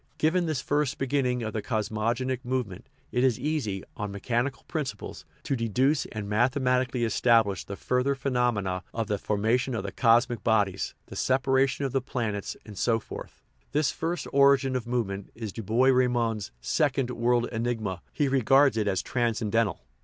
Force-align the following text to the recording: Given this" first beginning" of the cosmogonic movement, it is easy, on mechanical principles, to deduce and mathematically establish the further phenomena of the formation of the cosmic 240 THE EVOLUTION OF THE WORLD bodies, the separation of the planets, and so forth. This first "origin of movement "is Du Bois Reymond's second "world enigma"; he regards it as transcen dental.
Given 0.17 0.47
this" 0.47 0.61
first 0.63 0.97
beginning" 0.97 1.43
of 1.43 1.53
the 1.53 1.61
cosmogonic 1.61 2.43
movement, 2.43 2.87
it 3.11 3.23
is 3.23 3.39
easy, 3.39 3.83
on 3.95 4.11
mechanical 4.11 4.63
principles, 4.67 5.25
to 5.43 5.55
deduce 5.55 6.07
and 6.07 6.27
mathematically 6.27 7.05
establish 7.05 7.63
the 7.63 7.75
further 7.75 8.15
phenomena 8.15 8.81
of 8.95 9.05
the 9.05 9.19
formation 9.19 9.75
of 9.75 9.83
the 9.83 9.91
cosmic 9.91 10.43
240 10.43 10.71
THE 11.05 11.13
EVOLUTION 11.13 11.85
OF 11.85 11.91
THE 11.91 11.99
WORLD 11.99 12.05
bodies, 12.07 12.49
the 12.55 12.55
separation 12.55 12.55
of 12.55 12.55
the 12.55 12.55
planets, 12.57 12.57
and 12.65 12.75
so 12.79 12.99
forth. 12.99 13.43
This 13.73 13.91
first 13.91 14.25
"origin 14.33 14.75
of 14.75 14.87
movement 14.87 15.29
"is 15.35 15.53
Du 15.53 15.61
Bois 15.61 15.89
Reymond's 15.91 16.49
second 16.61 17.11
"world 17.11 17.45
enigma"; 17.51 18.01
he 18.11 18.27
regards 18.27 18.77
it 18.77 18.87
as 18.87 19.03
transcen 19.03 19.51
dental. 19.51 19.81